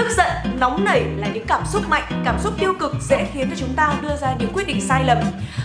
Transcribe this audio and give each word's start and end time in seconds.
Tức 0.00 0.08
giận, 0.16 0.58
nóng 0.58 0.84
nảy 0.84 1.04
là 1.16 1.28
những 1.28 1.46
cảm 1.46 1.62
xúc 1.72 1.82
mạnh, 1.88 2.22
cảm 2.24 2.38
xúc 2.40 2.54
tiêu 2.58 2.72
cực 2.80 2.92
dễ 3.00 3.28
khiến 3.34 3.50
cho 3.50 3.56
chúng 3.58 3.74
ta 3.74 3.94
đưa 4.02 4.16
ra 4.16 4.34
những 4.38 4.52
quyết 4.52 4.66
định 4.66 4.80
sai 4.88 5.04
lầm. 5.04 5.18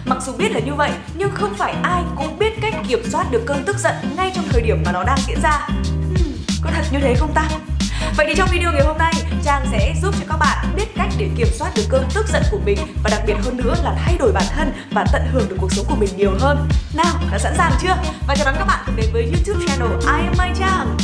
Mặc 0.06 0.18
dù 0.22 0.34
biết 0.38 0.52
là 0.52 0.60
như 0.60 0.74
vậy, 0.74 0.92
nhưng 1.14 1.32
không 1.32 1.54
phải 1.54 1.76
ai 1.84 2.04
cũng 2.16 2.40
biết 2.40 2.62
cách 2.62 2.74
kiểm 2.88 3.04
soát 3.12 3.32
được 3.32 3.44
cơn 3.46 3.64
tức 3.66 3.78
giận 3.78 3.96
ngay 4.18 4.32
trong 4.36 4.46
thời 4.50 4.62
điểm 4.62 4.84
mà 4.86 4.92
nó 4.92 5.04
đang 5.04 5.18
diễn 5.28 5.42
ra. 5.42 5.68
Hmm, 5.68 6.34
có 6.64 6.70
thật 6.76 6.84
như 6.92 7.00
thế 7.00 7.16
không 7.16 7.34
ta? 7.34 7.48
Vậy 8.18 8.26
thì 8.30 8.36
trong 8.36 8.50
video 8.52 8.72
ngày 8.72 8.84
hôm 8.86 8.98
nay, 8.98 9.14
Trang 9.44 9.66
sẽ 9.72 9.94
giúp 10.02 10.16
cho 10.20 10.26
các 10.30 10.38
bạn 10.38 10.74
biết 10.76 10.96
cách 10.96 11.10
để 11.18 11.30
kiểm 11.38 11.48
soát 11.54 11.72
được 11.76 11.86
cơn 11.90 12.04
tức 12.14 12.28
giận 12.28 12.44
của 12.52 12.60
mình 12.66 12.78
và 13.04 13.10
đặc 13.10 13.22
biệt 13.28 13.36
hơn 13.44 13.58
nữa 13.58 13.76
là 13.84 13.96
thay 14.06 14.18
đổi 14.20 14.32
bản 14.32 14.46
thân 14.56 14.72
và 14.92 15.06
tận 15.14 15.22
hưởng 15.32 15.50
được 15.50 15.58
cuộc 15.60 15.74
sống 15.74 15.86
của 15.90 15.96
mình 15.96 16.10
nhiều 16.18 16.32
hơn. 16.40 16.70
Nào, 16.94 17.14
đã 17.32 17.38
sẵn 17.40 17.54
sàng 17.58 17.72
chưa? 17.82 17.96
Và 18.28 18.36
chào 18.36 18.46
đón 18.46 18.56
các 18.58 18.66
bạn 18.66 18.80
cùng 18.86 18.96
đến 18.96 19.06
với 19.14 19.24
YouTube 19.24 19.66
channel 19.68 20.00
I 20.02 20.26
am 20.26 20.34
Mai 20.38 20.52
Trang. 20.60 20.98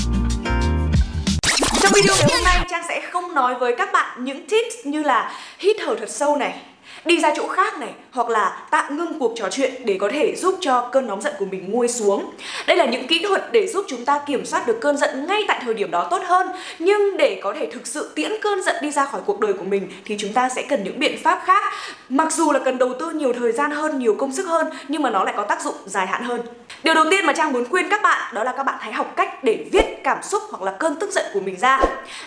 Trong 1.82 1.91
video 1.95 2.16
ngày 2.16 2.27
hôm 2.34 2.43
nay 2.43 2.66
Trang 2.70 2.84
sẽ 2.88 3.02
không 3.11 3.36
nói 3.36 3.55
với 3.55 3.75
các 3.77 3.89
bạn 3.93 4.23
những 4.23 4.48
tips 4.48 4.75
như 4.85 5.03
là 5.03 5.31
hít 5.59 5.76
thở 5.80 5.95
thật 5.99 6.09
sâu 6.09 6.38
này 6.38 6.62
đi 7.05 7.20
ra 7.20 7.32
chỗ 7.36 7.48
khác 7.48 7.80
này 7.80 7.90
hoặc 8.12 8.30
là 8.30 8.68
tạm 8.72 8.98
ngưng 8.98 9.20
cuộc 9.20 9.34
trò 9.36 9.50
chuyện 9.52 9.86
để 9.86 9.98
có 10.02 10.10
thể 10.14 10.36
giúp 10.36 10.55
cho 10.62 10.90
cơn 10.91 11.08
nóng 11.08 11.22
giận 11.22 11.34
của 11.40 11.46
mình 11.46 11.72
nguôi 11.72 11.88
xuống. 11.88 12.32
Đây 12.68 12.77
là 12.77 12.86
những 12.86 13.08
kỹ 13.08 13.26
thuật 13.27 13.52
để 13.52 13.68
giúp 13.68 13.86
chúng 13.88 14.05
ta 14.05 14.22
kiểm 14.26 14.46
soát 14.46 14.68
được 14.68 14.77
cơn 14.82 14.98
giận 14.98 15.27
ngay 15.27 15.44
tại 15.48 15.62
thời 15.66 15.74
điểm 15.74 15.91
đó 15.91 16.08
tốt 16.12 16.22
hơn. 16.26 16.48
Nhưng 16.80 17.18
để 17.18 17.40
có 17.44 17.54
thể 17.60 17.70
thực 17.72 17.88
sự 17.88 18.12
tiễn 18.16 18.32
cơn 18.41 18.64
giận 18.64 18.76
đi 18.82 18.91
ra 18.91 19.05
khỏi 19.05 19.22
cuộc 19.26 19.40
đời 19.40 19.54
của 19.54 19.64
mình 19.64 19.91
thì 20.05 20.16
chúng 20.20 20.34
ta 20.34 20.50
sẽ 20.50 20.62
cần 20.70 20.84
những 20.84 21.00
biện 21.00 21.18
pháp 21.24 21.41
khác. 21.46 21.64
Mặc 22.10 22.34
dù 22.34 22.52
là 22.52 22.60
cần 22.60 22.77
đầu 22.77 22.94
tư 23.00 23.10
nhiều 23.10 23.34
thời 23.34 23.52
gian 23.52 23.72
hơn, 23.72 23.99
nhiều 23.99 24.16
công 24.20 24.34
sức 24.34 24.48
hơn 24.48 24.68
nhưng 24.88 25.02
mà 25.02 25.10
nó 25.10 25.24
lại 25.24 25.34
có 25.38 25.44
tác 25.44 25.62
dụng 25.62 25.76
dài 25.86 26.08
hạn 26.08 26.24
hơn. 26.24 26.41
Điều 26.84 26.94
đầu 26.94 27.05
tiên 27.12 27.26
mà 27.26 27.34
Trang 27.34 27.54
muốn 27.54 27.66
khuyên 27.70 27.90
các 27.90 28.02
bạn 28.04 28.34
đó 28.34 28.44
là 28.44 28.54
các 28.58 28.63
bạn 28.63 28.76
hãy 28.80 28.94
học 28.94 29.13
cách 29.16 29.44
để 29.44 29.66
viết 29.72 29.86
cảm 30.04 30.18
xúc 30.24 30.44
hoặc 30.49 30.63
là 30.63 30.72
cơn 30.80 30.96
tức 30.96 31.12
giận 31.12 31.26
của 31.34 31.40
mình 31.40 31.60
ra. 31.60 31.80